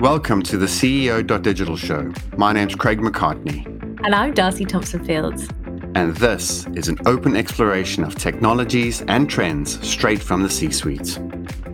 [0.00, 2.12] Welcome to the CEO.digital show.
[2.36, 3.64] My name's Craig McCartney.
[4.04, 5.48] And I'm Darcy Thompson Fields.
[5.94, 11.20] And this is an open exploration of technologies and trends straight from the C suite.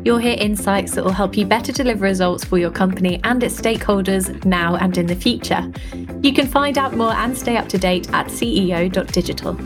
[0.04, 3.59] You'll hear insights that will help you better deliver results for your company and its
[3.59, 5.73] stakeholders now and in the future.
[6.23, 9.59] You can find out more and stay up to date at ceo.digital.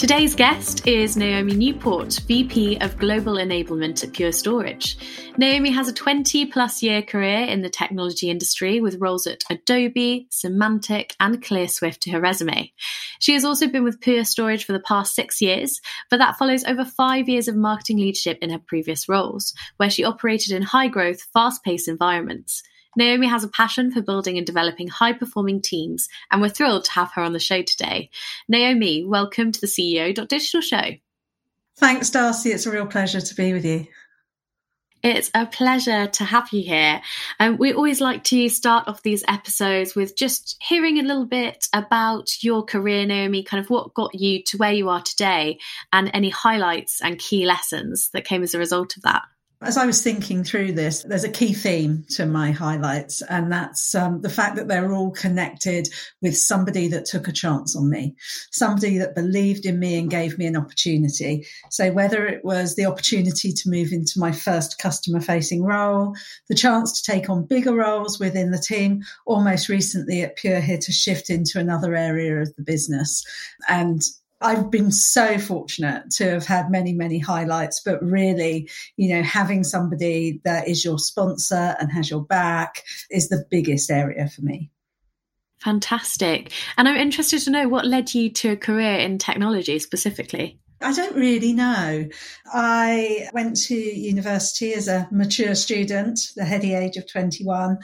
[0.00, 4.96] Today's guest is Naomi Newport, VP of Global Enablement at Pure Storage.
[5.36, 10.26] Naomi has a 20 plus year career in the technology industry with roles at Adobe,
[10.30, 12.72] Symantec, and ClearSwift to her resume.
[13.18, 16.64] She has also been with Pure Storage for the past six years, but that follows
[16.64, 20.88] over five years of marketing leadership in her previous roles, where she operated in high
[20.88, 22.62] growth, fast paced environments.
[22.96, 26.92] Naomi has a passion for building and developing high performing teams, and we're thrilled to
[26.92, 28.10] have her on the show today.
[28.48, 30.90] Naomi, welcome to the CEO.digital show.
[31.76, 32.50] Thanks, Darcy.
[32.50, 33.86] It's a real pleasure to be with you.
[35.02, 37.00] It's a pleasure to have you here.
[37.38, 41.68] Um, we always like to start off these episodes with just hearing a little bit
[41.72, 45.58] about your career, Naomi, kind of what got you to where you are today,
[45.90, 49.22] and any highlights and key lessons that came as a result of that.
[49.62, 53.94] As I was thinking through this, there's a key theme to my highlights, and that's
[53.94, 55.86] um, the fact that they're all connected
[56.22, 58.16] with somebody that took a chance on me,
[58.50, 61.46] somebody that believed in me and gave me an opportunity.
[61.68, 66.14] So, whether it was the opportunity to move into my first customer facing role,
[66.48, 70.60] the chance to take on bigger roles within the team, or most recently at Pure
[70.60, 73.26] here to shift into another area of the business.
[73.68, 74.00] And
[74.40, 79.64] I've been so fortunate to have had many, many highlights, but really, you know, having
[79.64, 84.70] somebody that is your sponsor and has your back is the biggest area for me.
[85.58, 86.52] Fantastic.
[86.78, 90.58] And I'm interested to know what led you to a career in technology specifically.
[90.82, 92.08] I don't really know.
[92.46, 97.78] I went to university as a mature student, the heady age of 21,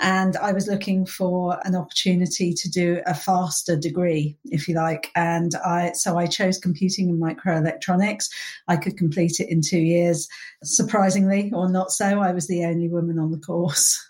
[0.00, 5.12] and I was looking for an opportunity to do a faster degree, if you like.
[5.14, 8.28] And I, so I chose computing and microelectronics.
[8.66, 10.28] I could complete it in two years.
[10.64, 14.04] Surprisingly, or not so, I was the only woman on the course.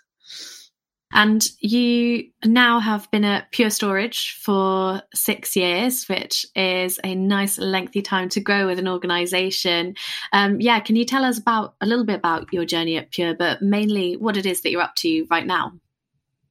[1.13, 7.57] And you now have been at Pure Storage for six years, which is a nice
[7.57, 9.95] lengthy time to grow with an organization.
[10.31, 13.35] Um, yeah, can you tell us about a little bit about your journey at Pure,
[13.35, 15.73] but mainly what it is that you're up to right now?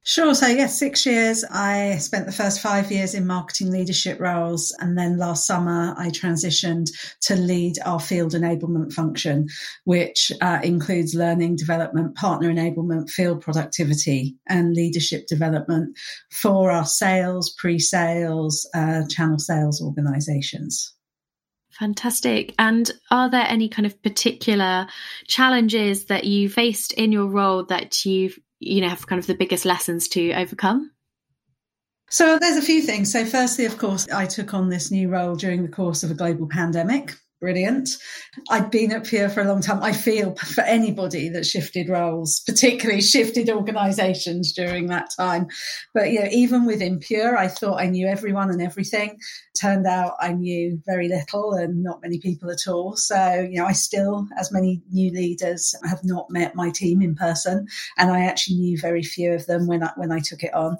[0.03, 0.33] Sure.
[0.33, 1.43] So, yes, six years.
[1.51, 4.75] I spent the first five years in marketing leadership roles.
[4.79, 6.89] And then last summer, I transitioned
[7.21, 9.47] to lead our field enablement function,
[9.83, 15.95] which uh, includes learning, development, partner enablement, field productivity, and leadership development
[16.31, 20.95] for our sales, pre sales, uh, channel sales organizations.
[21.73, 22.55] Fantastic.
[22.57, 24.87] And are there any kind of particular
[25.27, 29.35] challenges that you faced in your role that you've you know have kind of the
[29.35, 30.91] biggest lessons to overcome?
[32.09, 33.11] So there's a few things.
[33.11, 36.13] So firstly, of course, I took on this new role during the course of a
[36.13, 37.89] global pandemic brilliant.
[38.49, 39.81] I'd been at Pure for a long time.
[39.81, 45.47] I feel for anybody that shifted roles, particularly shifted organizations during that time.
[45.93, 49.17] But, you know, even within Pure, I thought I knew everyone and everything.
[49.59, 52.95] Turned out I knew very little and not many people at all.
[52.95, 57.15] So, you know, I still, as many new leaders, have not met my team in
[57.15, 57.67] person.
[57.97, 60.77] And I actually knew very few of them when I, when I took it on.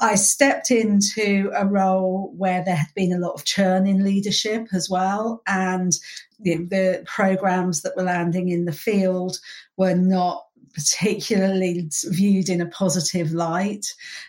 [0.00, 4.68] I stepped into a role where there had been a lot of churn in leadership
[4.72, 5.42] as well.
[5.46, 5.92] And
[6.40, 6.70] you know, mm.
[6.70, 9.38] the programs that were landing in the field
[9.76, 10.47] were not
[10.78, 13.84] particularly viewed in a positive light.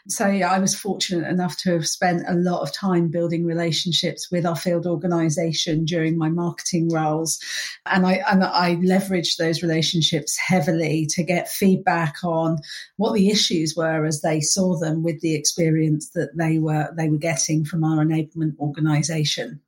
[0.08, 4.32] So yeah, I was fortunate enough to have spent a lot of time building relationships
[4.32, 7.40] with our field organisation during my marketing roles,
[7.86, 12.58] and I and I leveraged those relationships heavily to get feedback on
[12.98, 17.10] what the issues were as they saw them with the experience that they were they
[17.10, 19.62] were getting from our enablement organisation.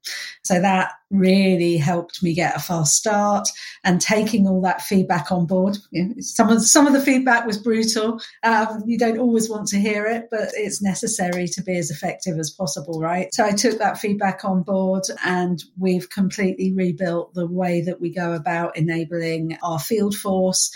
[0.43, 3.47] So that really helped me get a fast start
[3.83, 5.77] and taking all that feedback on board.
[5.91, 8.19] You know, some of some of the feedback was brutal.
[8.43, 12.37] Um, you don't always want to hear it, but it's necessary to be as effective
[12.39, 13.33] as possible, right?
[13.33, 18.13] So I took that feedback on board and we've completely rebuilt the way that we
[18.13, 20.71] go about enabling our field force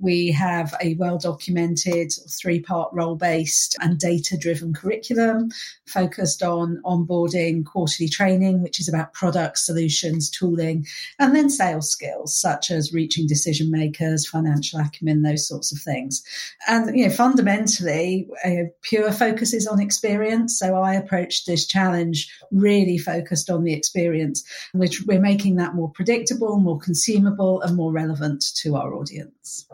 [0.00, 5.50] We have a well documented three part role based and data driven curriculum
[5.86, 10.86] focused on onboarding, quarterly training, which is about products, solutions, tooling,
[11.18, 16.22] and then sales skills such as reaching decision makers, financial acumen, those sorts of things.
[16.68, 20.58] And, you know, fundamentally, uh, Pure focuses on experience.
[20.58, 24.42] So I approached this challenge really focused on the experience,
[24.72, 29.66] which we're making that more predictable, more consumable, and more relevant to our audience.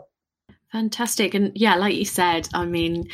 [0.71, 1.33] Fantastic.
[1.33, 3.09] And yeah, like you said, I mean,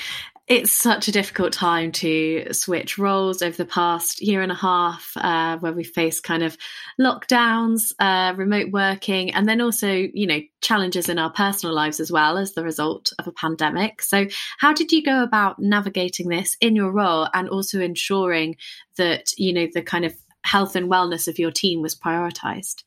[0.48, 5.14] it's such a difficult time to switch roles over the past year and a half,
[5.16, 6.58] uh, where we face kind of
[7.00, 12.12] lockdowns, uh, remote working, and then also, you know, challenges in our personal lives as
[12.12, 14.02] well as the result of a pandemic.
[14.02, 14.28] So,
[14.58, 18.58] how did you go about navigating this in your role and also ensuring
[18.98, 20.14] that, you know, the kind of
[20.44, 22.84] health and wellness of your team was prioritized?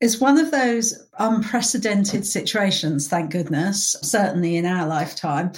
[0.00, 5.52] It's one of those unprecedented situations, thank goodness, certainly in our lifetime.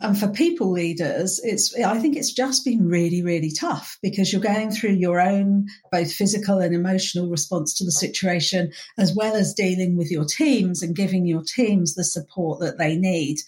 [0.00, 4.40] And for people leaders, it's, I think it's just been really, really tough because you're
[4.40, 9.52] going through your own both physical and emotional response to the situation, as well as
[9.52, 13.38] dealing with your teams and giving your teams the support that they need.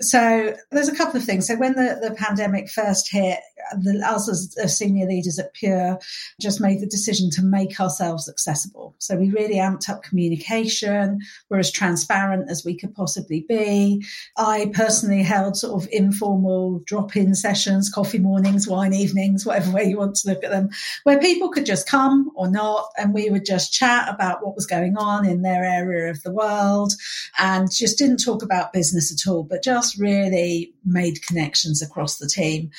[0.00, 1.46] So there's a couple of things.
[1.46, 3.38] So when the, the pandemic first hit,
[3.78, 5.98] the, us as senior leaders at Pure
[6.40, 8.94] just made the decision to make ourselves accessible.
[8.98, 11.20] So we really amped up communication.
[11.48, 14.04] We're as transparent as we could possibly be.
[14.36, 19.96] I personally held sort of informal drop-in sessions, coffee mornings, wine evenings, whatever way you
[19.96, 20.68] want to look at them,
[21.04, 24.66] where people could just come or not, and we would just chat about what was
[24.66, 26.92] going on in their area of the world,
[27.38, 32.18] and just didn't talk about business at all, but just just really made connections across
[32.18, 32.70] the team.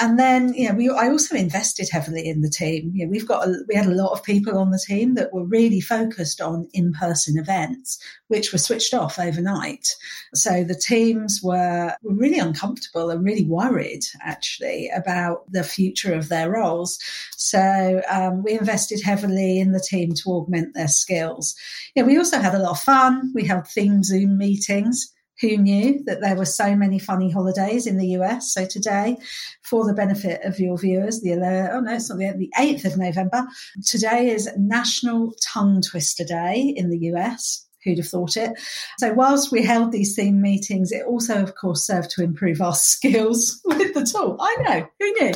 [0.00, 2.92] And then, you know, we, I also invested heavily in the team.
[2.94, 5.32] You know, we've got, a, we had a lot of people on the team that
[5.32, 7.98] were really focused on in-person events,
[8.28, 9.88] which were switched off overnight.
[10.34, 16.28] So the teams were, were really uncomfortable and really worried actually about the future of
[16.28, 16.98] their roles.
[17.36, 21.54] So um, we invested heavily in the team to augment their skills.
[21.94, 23.32] Yeah, we also had a lot of fun.
[23.34, 27.98] We held theme Zoom meetings who knew that there were so many funny holidays in
[27.98, 28.52] the US?
[28.52, 29.16] So today,
[29.62, 32.96] for the benefit of your viewers, the oh no, it's not the, the 8th of
[32.96, 33.46] November.
[33.84, 37.66] Today is National Tongue Twister Day in the US.
[37.84, 38.50] Who'd have thought it?
[38.98, 42.74] So, whilst we held these theme meetings, it also, of course, served to improve our
[42.74, 44.36] skills with the tool.
[44.40, 45.32] I know, who knew?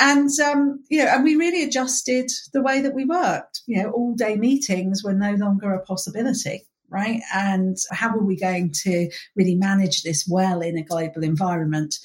[0.00, 3.60] And, um, you know, and we really adjusted the way that we worked.
[3.66, 7.20] You know, all day meetings were no longer a possibility right?
[7.34, 11.96] And how are we going to really manage this well in a global environment?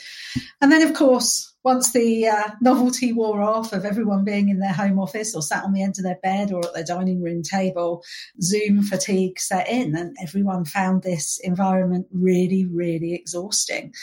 [0.61, 4.73] And then, of course, once the uh, novelty wore off of everyone being in their
[4.73, 7.41] home office or sat on the end of their bed or at their dining room
[7.41, 8.03] table,
[8.41, 13.93] Zoom fatigue set in and everyone found this environment really, really exhausting.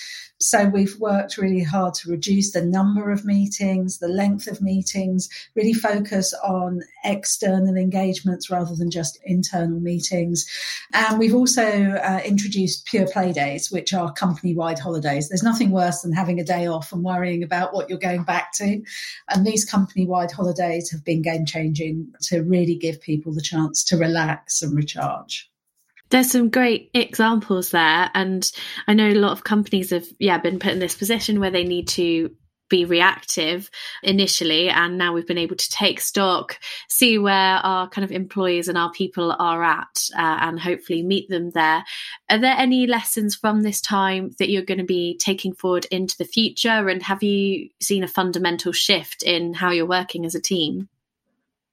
[0.43, 5.29] So we've worked really hard to reduce the number of meetings, the length of meetings,
[5.55, 10.47] really focus on external engagements rather than just internal meetings.
[10.95, 15.29] And we've also uh, introduced pure play days, which are company wide holidays.
[15.29, 18.53] There's nothing worse than having a day off and worrying about what you're going back
[18.55, 18.81] to.
[19.29, 23.83] And these company wide holidays have been game changing to really give people the chance
[23.85, 25.51] to relax and recharge
[26.11, 28.51] there's some great examples there and
[28.89, 31.63] i know a lot of companies have yeah been put in this position where they
[31.63, 32.31] need to
[32.71, 33.71] be reactive
[34.03, 36.59] initially and now we've been able to take stock
[36.89, 41.29] see where our kind of employees and our people are at uh, and hopefully meet
[41.29, 41.85] them there.
[42.29, 46.17] Are there any lessons from this time that you're going to be taking forward into
[46.17, 46.89] the future?
[46.89, 50.89] And have you seen a fundamental shift in how you're working as a team?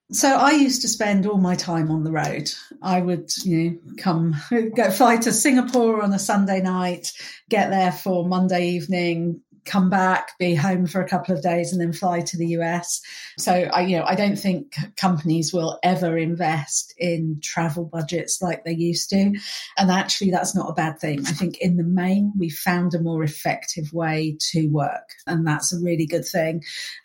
[0.10, 2.50] So I used to spend all my time on the road.
[2.82, 4.36] I would, you know, come
[4.76, 7.12] go fly to Singapore on a Sunday night,
[7.50, 11.81] get there for Monday evening, come back, be home for a couple of days, and
[11.81, 13.02] then fly to the US.
[13.38, 18.64] So I, you know, I don't think companies will ever invest in travel budgets like
[18.64, 19.33] they used to.
[19.78, 21.19] And actually, that's not a bad thing.
[21.28, 25.74] I think in the main, we found a more effective way to work, and that's
[25.74, 26.64] a really good thing.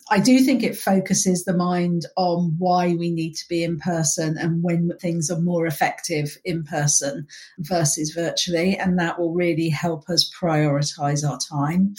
[0.09, 4.37] I do think it focuses the mind on why we need to be in person
[4.37, 7.27] and when things are more effective in person
[7.59, 8.77] versus virtually.
[8.77, 11.95] And that will really help us prioritize our time.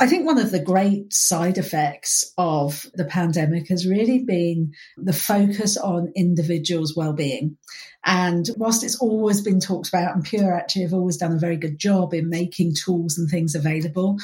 [0.00, 5.12] I think one of the great side effects of the pandemic has really been the
[5.12, 7.56] focus on individuals' well-being.
[8.04, 11.56] And whilst it's always been talked about, and Pure actually have always done a very
[11.56, 14.18] good job in making tools and things available,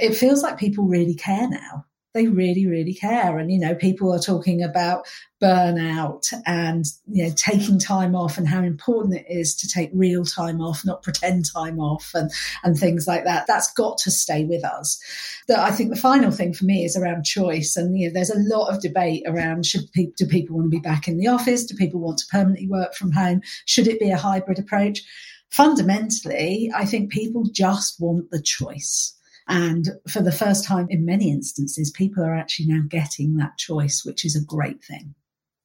[0.00, 1.84] it feels like people really care now
[2.16, 3.38] they really, really care.
[3.38, 5.06] And, you know, people are talking about
[5.40, 10.24] burnout and, you know, taking time off and how important it is to take real
[10.24, 12.30] time off, not pretend time off and,
[12.64, 13.46] and things like that.
[13.46, 14.98] That's got to stay with us.
[15.46, 17.76] But I think the final thing for me is around choice.
[17.76, 20.80] And, you know, there's a lot of debate around should do people want to be
[20.80, 21.66] back in the office?
[21.66, 23.42] Do people want to permanently work from home?
[23.66, 25.02] Should it be a hybrid approach?
[25.50, 29.15] Fundamentally, I think people just want the choice.
[29.48, 34.04] And for the first time in many instances, people are actually now getting that choice,
[34.04, 35.14] which is a great thing.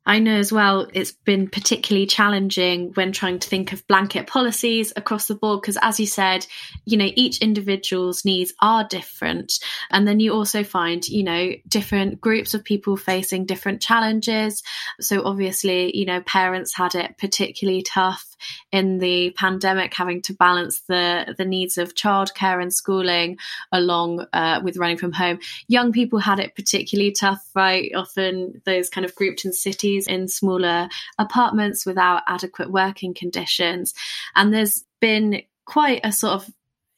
[0.04, 4.92] I know as well it's been particularly challenging when trying to think of blanket policies
[4.96, 6.46] across the board because as you said,
[6.86, 9.54] you know, each individual's needs are different.
[9.92, 14.64] And then you also find, you know, different groups of people facing different challenges.
[15.00, 18.31] So obviously, you know, parents had it particularly tough
[18.72, 23.38] in the pandemic, having to balance the the needs of childcare and schooling
[23.72, 25.40] along uh, with running from home.
[25.68, 27.92] Young people had it particularly tough, right?
[27.96, 33.94] Often those kind of grouped in cities in smaller apartments without adequate working conditions,
[34.36, 36.50] and there's been quite a sort of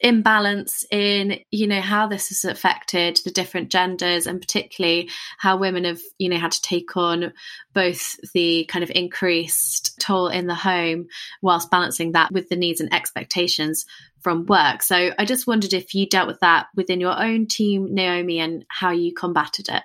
[0.03, 5.85] imbalance in you know how this has affected the different genders and particularly how women
[5.85, 7.31] have you know had to take on
[7.73, 11.07] both the kind of increased toll in the home
[11.43, 13.85] whilst balancing that with the needs and expectations
[14.21, 14.81] from work.
[14.81, 18.65] So i just wondered if you dealt with that within your own team naomi and
[18.69, 19.83] how you combated it.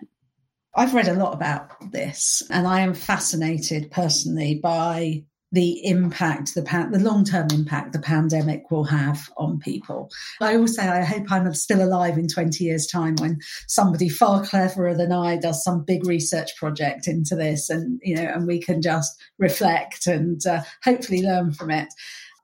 [0.74, 6.62] I've read a lot about this, and I am fascinated personally by the impact, the,
[6.62, 10.10] the long term impact the pandemic will have on people.
[10.40, 14.44] I always say, I hope I'm still alive in 20 years' time when somebody far
[14.44, 18.60] cleverer than I does some big research project into this, and you know, and we
[18.60, 21.88] can just reflect and uh, hopefully learn from it.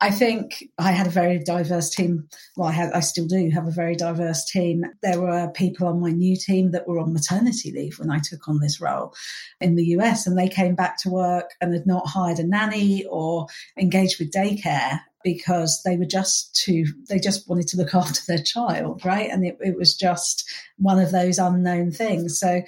[0.05, 2.29] I think I had a very diverse team.
[2.59, 4.85] Well, I I still do have a very diverse team.
[5.03, 8.47] There were people on my new team that were on maternity leave when I took
[8.47, 9.15] on this role
[9.63, 13.07] in the US, and they came back to work and had not hired a nanny
[13.07, 13.47] or
[13.81, 18.43] engaged with daycare because they were just too they just wanted to look after their
[18.43, 19.29] child right?
[19.31, 22.39] And it, it, was just one of those unknown things.
[22.39, 22.63] So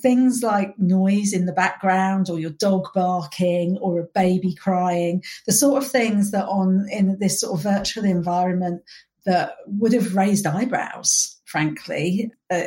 [0.00, 5.52] things like noise in the background or your dog barking or a baby crying the
[5.52, 8.82] sort of things that on in this sort of virtual environment
[9.26, 12.62] that would have raised eyebrows frankly, uh,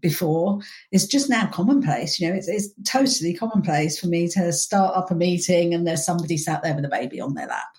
[0.00, 0.58] before
[0.90, 2.18] is just now commonplace.
[2.18, 6.04] You know, it's, it's, totally commonplace for me to start up a meeting and there's
[6.04, 7.76] somebody sat there with a baby on their lap.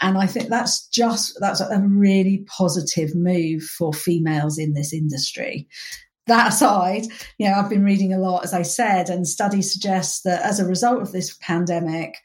[0.00, 5.68] And I think that's just, that's a really positive move for females in this industry.
[6.26, 7.04] That aside,
[7.36, 10.58] you know, I've been reading a lot, as I said, and studies suggest that as
[10.58, 12.16] a result of this pandemic,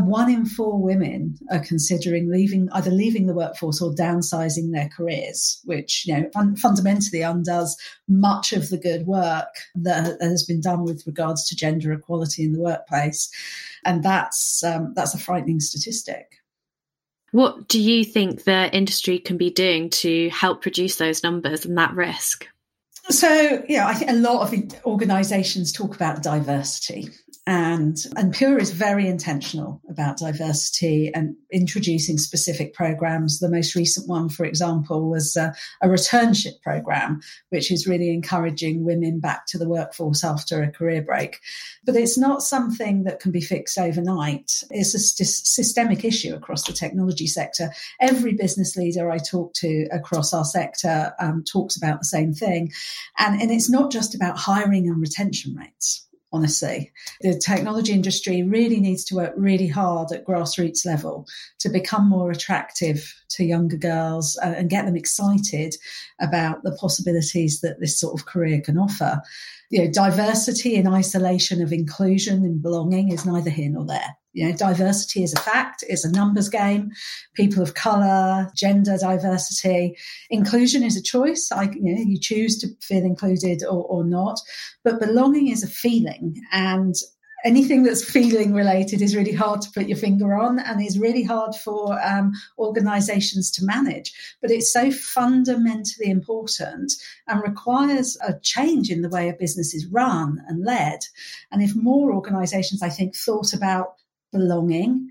[0.00, 5.60] one in four women are considering leaving either leaving the workforce or downsizing their careers,
[5.64, 7.76] which you know fun- fundamentally undoes
[8.08, 12.52] much of the good work that has been done with regards to gender equality in
[12.52, 13.30] the workplace,
[13.84, 16.36] and that's um, that's a frightening statistic.
[17.32, 21.76] What do you think the industry can be doing to help reduce those numbers and
[21.76, 22.48] that risk?
[23.08, 27.08] So, yeah, I think a lot of organizations talk about diversity
[27.46, 33.38] and and Pure is very intentional about diversity and introducing specific programs.
[33.38, 38.84] The most recent one, for example, was a, a returnship program, which is really encouraging
[38.84, 41.38] women back to the workforce after a career break.
[41.84, 44.64] But it's not something that can be fixed overnight.
[44.70, 47.70] It's a st- systemic issue across the technology sector.
[48.00, 52.72] Every business leader I talk to across our sector um, talks about the same thing,
[53.18, 56.92] and and it's not just about hiring and retention rates honestly.
[57.20, 61.26] The technology industry really needs to work really hard at grassroots level
[61.60, 65.76] to become more attractive to younger girls uh, and get them excited
[66.20, 69.20] about the possibilities that this sort of career can offer.
[69.70, 74.16] You know, diversity in isolation of inclusion and belonging is neither here nor there.
[74.36, 76.90] You know, diversity is a fact, it's a numbers game.
[77.34, 79.96] People of color, gender diversity,
[80.28, 81.50] inclusion is a choice.
[81.50, 84.38] I, you know, you choose to feel included or, or not,
[84.84, 86.38] but belonging is a feeling.
[86.52, 86.94] And
[87.46, 91.22] anything that's feeling related is really hard to put your finger on and is really
[91.22, 94.12] hard for um, organizations to manage.
[94.42, 96.92] But it's so fundamentally important
[97.26, 100.98] and requires a change in the way a business is run and led.
[101.50, 103.94] And if more organizations, I think, thought about
[104.32, 105.10] belonging.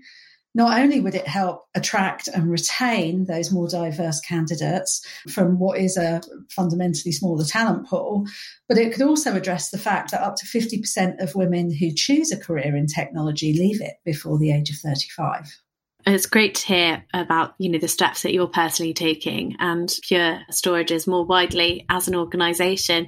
[0.54, 5.98] Not only would it help attract and retain those more diverse candidates from what is
[5.98, 8.24] a fundamentally smaller talent pool,
[8.66, 12.32] but it could also address the fact that up to 50% of women who choose
[12.32, 15.60] a career in technology leave it before the age of 35
[16.06, 20.40] it's great to hear about you know the steps that you're personally taking and pure
[20.52, 23.06] storages more widely as an organization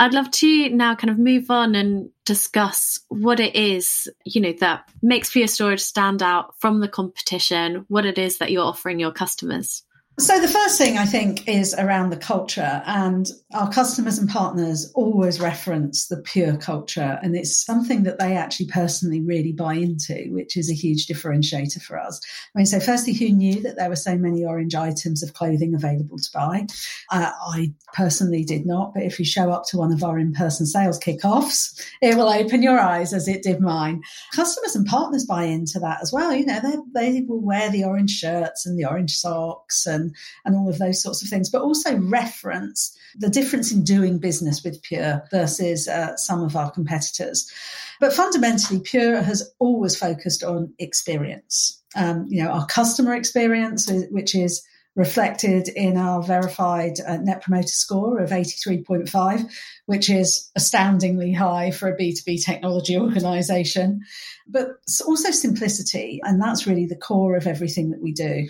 [0.00, 4.54] I'd love to now kind of move on and discuss what it is, you know,
[4.60, 8.98] that makes Pure Storage stand out from the competition, what it is that you're offering
[8.98, 9.82] your customers.
[10.20, 14.92] So, the first thing I think is around the culture, and our customers and partners
[14.94, 20.26] always reference the pure culture, and it's something that they actually personally really buy into,
[20.28, 22.20] which is a huge differentiator for us.
[22.54, 25.74] I mean, so firstly, who knew that there were so many orange items of clothing
[25.74, 26.66] available to buy?
[27.10, 30.34] Uh, I personally did not, but if you show up to one of our in
[30.34, 34.02] person sales kickoffs, it will open your eyes as it did mine.
[34.34, 36.34] Customers and partners buy into that as well.
[36.34, 40.09] You know, they, they will wear the orange shirts and the orange socks and
[40.44, 44.62] and, all of those sorts of things, but also reference the difference in doing business
[44.62, 47.50] with Pure versus uh, some of our competitors.
[48.00, 51.80] But fundamentally, Pure has always focused on experience.
[51.96, 54.62] Um, you know, our customer experience, which is
[54.96, 59.50] reflected in our verified uh, net promoter score of 83.5,
[59.86, 64.00] which is astoundingly high for a B2B technology organization,
[64.48, 64.68] but
[65.06, 66.20] also simplicity.
[66.24, 68.48] And that's really the core of everything that we do.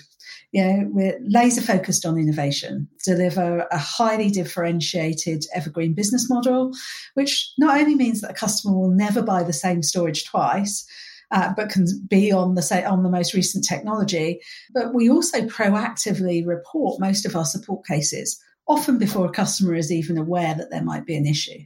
[0.52, 6.73] You know, we're laser focused on innovation, deliver a highly differentiated evergreen business model,
[7.14, 10.87] which not only means that a customer will never buy the same storage twice,
[11.31, 14.41] uh, but can be on the say on the most recent technology.
[14.73, 19.93] But we also proactively report most of our support cases, often before a customer is
[19.93, 21.59] even aware that there might be an issue.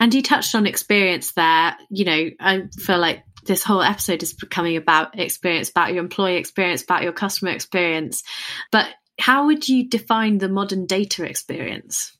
[0.00, 1.76] And you touched on experience there.
[1.90, 6.36] You know, I feel like this whole episode is becoming about experience, about your employee
[6.36, 8.22] experience, about your customer experience.
[8.70, 8.86] But
[9.18, 12.16] how would you define the modern data experience?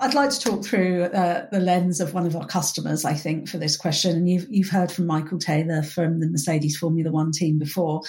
[0.00, 3.48] I'd like to talk through uh, the lens of one of our customers, I think,
[3.48, 4.16] for this question.
[4.16, 8.02] And you've, you've heard from Michael Taylor from the Mercedes Formula One team before.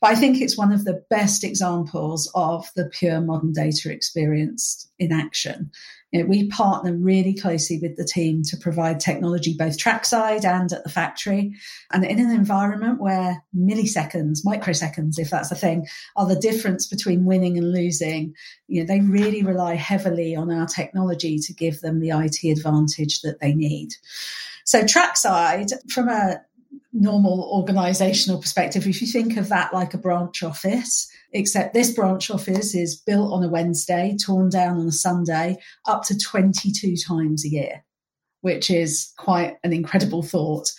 [0.00, 4.90] But I think it's one of the best examples of the pure modern data experience
[4.98, 5.70] in action.
[6.16, 10.72] You know, we partner really closely with the team to provide technology both trackside and
[10.72, 11.52] at the factory.
[11.92, 17.26] And in an environment where milliseconds, microseconds, if that's a thing, are the difference between
[17.26, 18.34] winning and losing,
[18.66, 23.20] you know, they really rely heavily on our technology to give them the IT advantage
[23.20, 23.90] that they need.
[24.64, 26.40] So trackside, from a
[27.00, 32.30] normal organizational perspective, if you think of that like a branch office, except this branch
[32.30, 37.44] office is built on a Wednesday, torn down on a Sunday, up to 22 times
[37.44, 37.84] a year,
[38.40, 40.70] which is quite an incredible thought.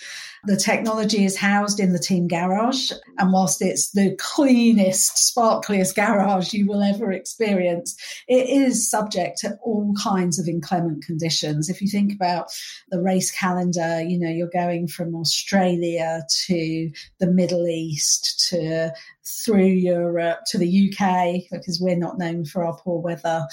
[0.46, 2.92] The technology is housed in the team garage.
[3.18, 7.96] And whilst it's the cleanest, sparkliest garage you will ever experience,
[8.28, 11.70] it is subject to all kinds of inclement conditions.
[11.70, 12.48] If you think about
[12.90, 18.94] the race calendar, you know, you're going from Australia to the Middle East to
[19.28, 23.46] through Europe to the UK because we're not known for our poor weather.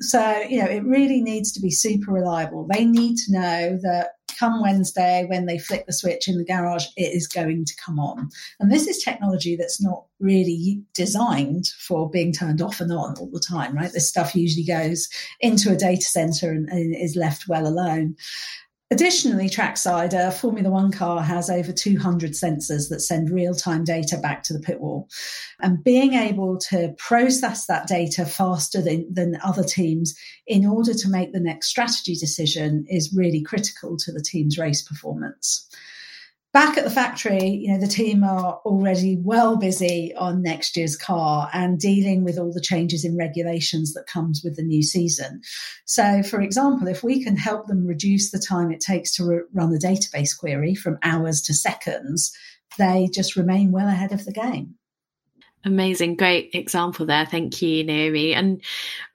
[0.00, 2.66] So, you know, it really needs to be super reliable.
[2.70, 6.86] They need to know that come Wednesday, when they flick the switch in the garage,
[6.96, 8.28] it is going to come on.
[8.58, 13.30] And this is technology that's not really designed for being turned off and on all
[13.32, 13.92] the time, right?
[13.92, 15.08] This stuff usually goes
[15.40, 18.16] into a data center and, and is left well alone.
[18.92, 24.18] Additionally, trackside, a Formula One car has over 200 sensors that send real time data
[24.18, 25.08] back to the pit wall.
[25.60, 30.14] And being able to process that data faster than, than other teams
[30.46, 34.82] in order to make the next strategy decision is really critical to the team's race
[34.82, 35.66] performance
[36.52, 40.96] back at the factory, you know, the team are already well busy on next year's
[40.96, 45.40] car and dealing with all the changes in regulations that comes with the new season.
[45.86, 49.42] So, for example, if we can help them reduce the time it takes to re-
[49.52, 52.36] run a database query from hours to seconds,
[52.78, 54.74] they just remain well ahead of the game.
[55.64, 57.24] Amazing, great example there.
[57.24, 58.34] Thank you, Naomi.
[58.34, 58.60] And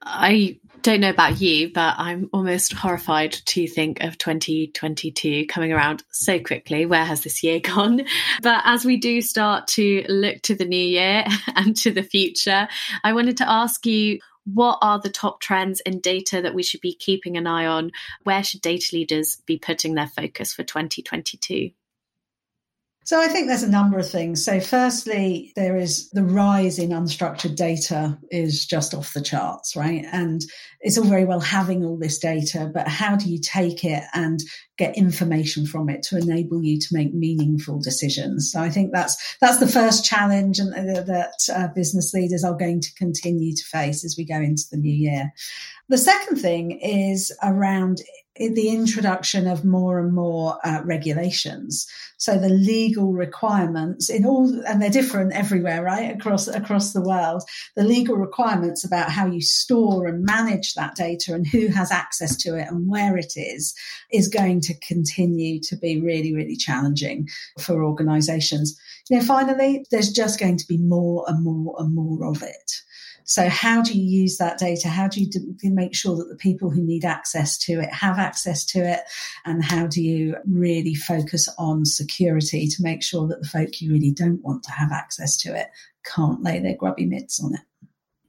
[0.01, 6.01] I don't know about you, but I'm almost horrified to think of 2022 coming around
[6.11, 6.85] so quickly.
[6.85, 8.03] Where has this year gone?
[8.41, 11.25] But as we do start to look to the new year
[11.57, 12.69] and to the future,
[13.03, 16.79] I wanted to ask you what are the top trends in data that we should
[16.79, 17.91] be keeping an eye on?
[18.23, 21.71] Where should data leaders be putting their focus for 2022?
[23.07, 24.43] So I think there's a number of things.
[24.43, 30.03] So firstly, there is the rise in unstructured data is just off the charts, right?
[30.11, 30.41] And
[30.81, 34.41] it's all very well having all this data, but how do you take it and
[34.77, 38.51] get information from it to enable you to make meaningful decisions?
[38.51, 42.57] So I think that's that's the first challenge and uh, that uh, business leaders are
[42.57, 45.31] going to continue to face as we go into the new year.
[45.87, 48.01] The second thing is around
[48.39, 51.87] the introduction of more and more uh, regulations.
[52.17, 56.15] So the legal requirements in all, and they're different everywhere, right?
[56.15, 57.43] Across, across the world,
[57.75, 62.35] the legal requirements about how you store and manage that data and who has access
[62.37, 63.75] to it and where it is,
[64.11, 67.27] is going to continue to be really, really challenging
[67.59, 68.79] for organizations.
[69.09, 72.81] You know, finally, there's just going to be more and more and more of it.
[73.27, 74.87] So, how do you use that data?
[74.87, 75.29] How do you
[75.65, 79.01] make sure that the people who need access to it have access to it?
[79.45, 83.91] And how do you really focus on security to make sure that the folk you
[83.91, 85.67] really don't want to have access to it
[86.05, 87.59] can't lay their grubby mitts on it?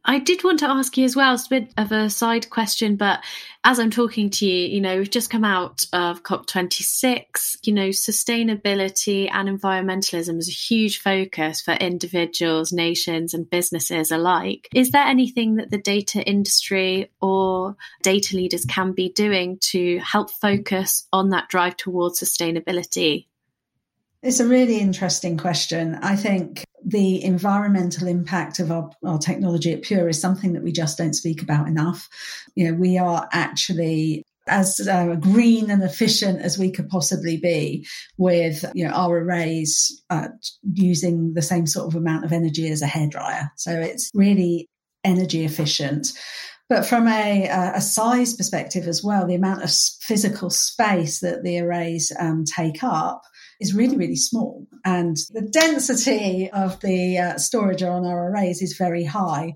[0.09, 2.97] I did want to ask you as well, it's a bit of a side question,
[2.97, 3.23] but
[3.62, 7.59] as I'm talking to you, you know, we've just come out of COP26.
[7.64, 14.66] You know, sustainability and environmentalism is a huge focus for individuals, nations, and businesses alike.
[14.75, 20.31] Is there anything that the data industry or data leaders can be doing to help
[20.31, 23.27] focus on that drive towards sustainability?
[24.22, 25.94] It's a really interesting question.
[26.02, 30.72] I think the environmental impact of our, our technology at Pure is something that we
[30.72, 32.09] just don't speak about enough.
[32.54, 37.87] You know, we are actually as uh, green and efficient as we could possibly be
[38.16, 40.28] with you know our arrays uh,
[40.72, 44.66] using the same sort of amount of energy as a hairdryer so it's really
[45.04, 46.12] energy efficient
[46.68, 51.59] but from a, a size perspective as well the amount of physical space that the
[51.59, 53.22] arrays um, take up
[53.61, 54.66] is really, really small.
[54.85, 59.54] And the density of the uh, storage on our arrays is very high.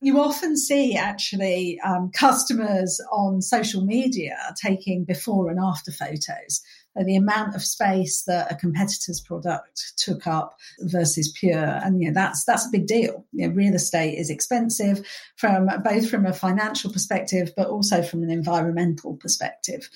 [0.00, 6.62] You often see actually um, customers on social media taking before and after photos
[7.02, 11.80] the amount of space that a competitor's product took up versus pure.
[11.82, 13.24] And you know that's that's a big deal.
[13.32, 15.04] You know, real estate is expensive
[15.36, 19.88] from both from a financial perspective but also from an environmental perspective.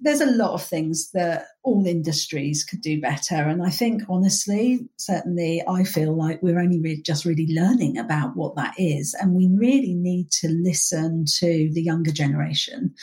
[0.00, 4.86] There's a lot of things that all industries could do better and i think honestly
[4.96, 9.48] certainly i feel like we're only just really learning about what that is and we
[9.56, 12.94] really need to listen to the younger generation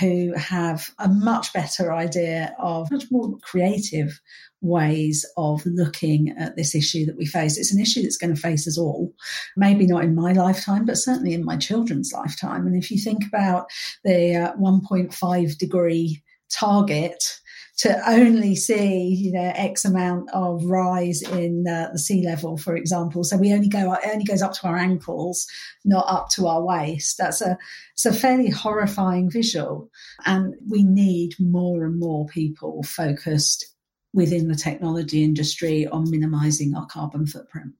[0.00, 4.20] who have a much better idea of much more creative
[4.62, 7.58] ways of looking at this issue that we face.
[7.58, 9.12] It's an issue that's going to face us all,
[9.56, 12.66] maybe not in my lifetime, but certainly in my children's lifetime.
[12.66, 13.66] And if you think about
[14.04, 17.40] the uh, 1.5 degree target,
[17.78, 22.74] to only see, you know, X amount of rise in uh, the sea level, for
[22.74, 23.22] example.
[23.22, 25.46] So we only go, it only goes up to our ankles,
[25.84, 27.18] not up to our waist.
[27.18, 27.58] That's a,
[27.92, 29.90] it's a fairly horrifying visual.
[30.24, 33.66] And we need more and more people focused
[34.14, 37.72] within the technology industry on minimizing our carbon footprint.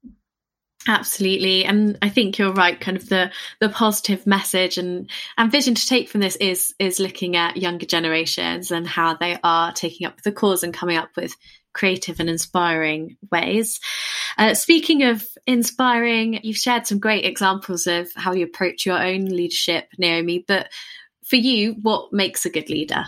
[0.88, 1.64] Absolutely.
[1.64, 5.86] And I think you're right, kind of the the positive message and, and vision to
[5.86, 10.22] take from this is is looking at younger generations and how they are taking up
[10.22, 11.34] the cause and coming up with
[11.72, 13.80] creative and inspiring ways.
[14.38, 19.26] Uh, speaking of inspiring, you've shared some great examples of how you approach your own
[19.26, 20.44] leadership, Naomi.
[20.46, 20.68] But
[21.24, 23.04] for you, what makes a good leader?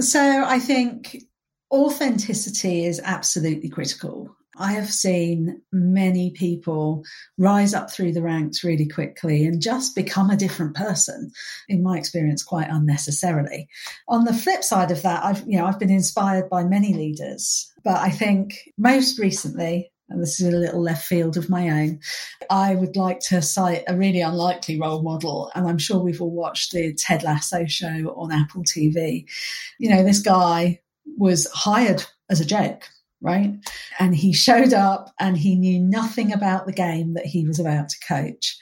[0.00, 1.24] So I think
[1.70, 4.34] authenticity is absolutely critical.
[4.56, 7.04] I have seen many people
[7.38, 11.30] rise up through the ranks really quickly and just become a different person,
[11.68, 13.68] in my experience, quite unnecessarily.
[14.08, 17.72] On the flip side of that, I've, you know, I've been inspired by many leaders,
[17.82, 22.00] but I think most recently, and this is a little left field of my own,
[22.50, 25.50] I would like to cite a really unlikely role model.
[25.54, 29.24] And I'm sure we've all watched the Ted Lasso show on Apple TV.
[29.78, 30.80] You know, this guy
[31.16, 32.88] was hired as a joke
[33.22, 33.54] right?
[33.98, 37.88] And he showed up and he knew nothing about the game that he was about
[37.88, 38.58] to coach.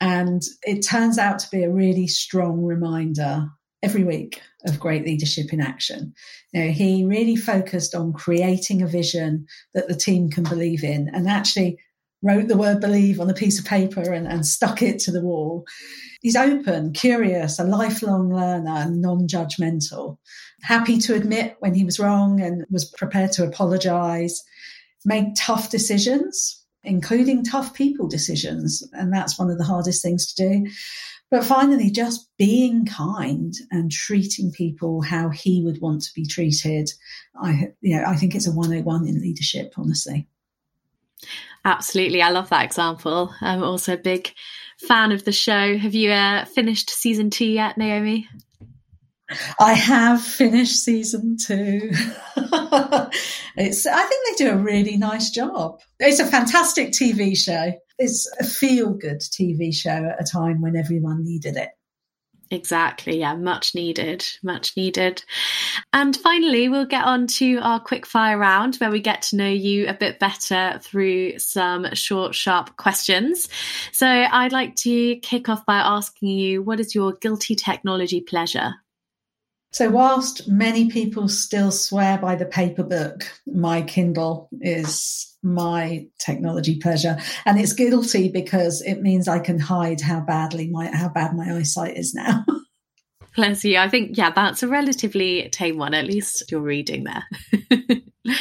[0.00, 3.48] And it turns out to be a really strong reminder
[3.82, 6.14] every week of great leadership in action.
[6.52, 11.10] You know, he really focused on creating a vision that the team can believe in
[11.12, 11.78] and actually
[12.24, 15.20] wrote the word believe on a piece of paper and, and stuck it to the
[15.20, 15.64] wall.
[16.22, 20.16] He's open, curious, a lifelong learner, and non judgmental.
[20.62, 24.42] Happy to admit when he was wrong and was prepared to apologize,
[25.04, 28.82] make tough decisions, including tough people decisions.
[28.94, 30.70] And that's one of the hardest things to do.
[31.30, 36.90] But finally, just being kind and treating people how he would want to be treated.
[37.42, 40.26] I, you know, I think it's a 101 in leadership, honestly.
[41.64, 42.20] Absolutely.
[42.20, 43.34] I love that example.
[43.40, 44.32] I'm also a big
[44.86, 45.78] fan of the show.
[45.78, 48.28] Have you uh, finished season two yet, Naomi?
[49.58, 51.90] I have finished season two.
[53.56, 55.80] it's I think they do a really nice job.
[55.98, 57.72] It's a fantastic TV show.
[57.98, 61.70] It's a feel good TV show at a time when everyone needed it.
[62.54, 63.18] Exactly.
[63.18, 64.24] Yeah, much needed.
[64.44, 65.24] Much needed.
[65.92, 69.48] And finally, we'll get on to our quick fire round where we get to know
[69.48, 73.48] you a bit better through some short, sharp questions.
[73.90, 78.74] So I'd like to kick off by asking you what is your guilty technology pleasure?
[79.74, 86.78] So, whilst many people still swear by the paper book, my Kindle is my technology
[86.78, 91.34] pleasure, and it's guilty because it means I can hide how badly my how bad
[91.34, 92.44] my eyesight is now.
[93.34, 93.78] Bless you.
[93.78, 95.92] I think yeah, that's a relatively tame one.
[95.92, 97.98] At least you're reading there.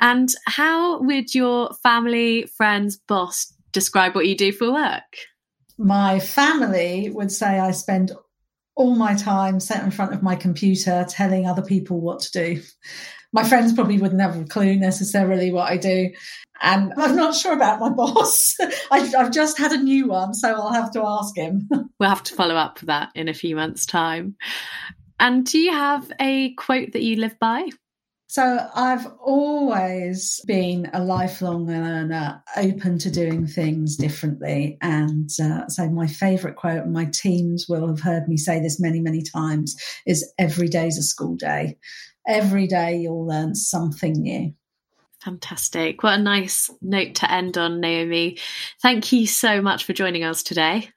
[0.00, 5.18] and how would your family, friends, boss describe what you do for work?
[5.76, 8.12] My family would say I spend
[8.74, 12.62] all my time sat in front of my computer telling other people what to do.
[13.32, 16.10] My friends probably wouldn't have a clue necessarily what I do.
[16.60, 18.56] And I'm not sure about my boss.
[18.90, 21.68] I've, I've, just had a new one, so I'll have to ask him.
[21.98, 24.34] We'll have to follow up with that in a few months' time.
[25.20, 27.68] And do you have a quote that you live by?
[28.32, 34.78] So I've always been a lifelong learner, open to doing things differently.
[34.80, 38.80] And uh, so my favourite quote, and my teams will have heard me say this
[38.80, 41.76] many, many times, is every day's a school day.
[42.26, 44.54] Every day you'll learn something new.
[45.22, 46.02] Fantastic.
[46.02, 48.38] What a nice note to end on, Naomi.
[48.80, 50.88] Thank you so much for joining us today.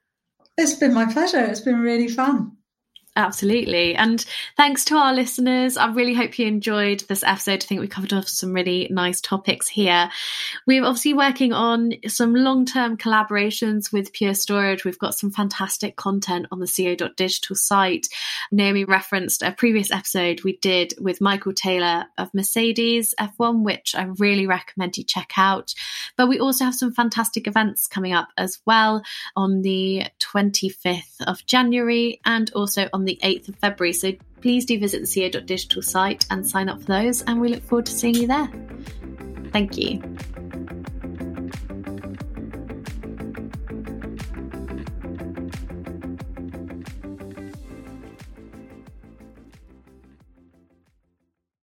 [0.57, 1.43] It's been my pleasure.
[1.43, 2.55] It's been really fun.
[3.17, 3.95] Absolutely.
[3.95, 4.25] And
[4.57, 5.77] thanks to our listeners.
[5.77, 7.63] I really hope you enjoyed this episode.
[7.63, 10.09] I think we covered off some really nice topics here.
[10.67, 14.83] We're obviously working on some long term collaborations with Pure Storage.
[14.83, 18.09] We've got some fantastic content on the ceo.digital site.
[18.51, 24.03] Naomi referenced a previous episode we did with Michael Taylor of Mercedes F1, which I
[24.17, 25.73] really recommend you check out.
[26.17, 29.03] But we also have some fantastic events coming up as well
[29.37, 33.93] on the 25th of January and also on the 8th of February.
[33.93, 37.21] So please do visit the ceo.digital site and sign up for those.
[37.23, 38.49] And we look forward to seeing you there.
[39.51, 40.01] Thank you.